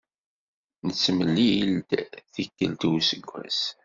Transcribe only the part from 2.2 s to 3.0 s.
tikelt i